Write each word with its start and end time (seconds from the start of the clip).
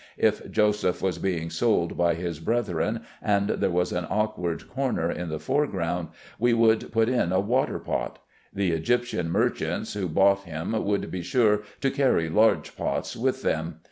If 0.17 0.49
Joseph 0.51 1.03
was 1.03 1.19
being 1.19 1.51
sold 1.51 1.95
by 1.95 2.15
his 2.15 2.39
brethren, 2.39 3.01
and 3.21 3.47
there 3.49 3.69
was 3.69 3.91
an 3.91 4.07
awkward 4.09 4.67
corner 4.67 5.11
in 5.11 5.29
the 5.29 5.37
foreground, 5.39 6.07
we 6.39 6.53
would 6.55 6.91
put 6.91 7.07
in 7.07 7.31
a 7.31 7.39
water 7.39 7.77
pot. 7.77 8.17
The 8.51 8.71
Egyptian 8.71 9.29
merchants 9.29 9.93
who 9.93 10.09
bought 10.09 10.45
him 10.45 10.71
would 10.85 11.11
be 11.11 11.21
sure 11.21 11.61
to 11.81 11.91
carry 11.91 12.31
large 12.31 12.75
pots 12.75 13.15
with 13.15 13.43
them. 13.43 13.75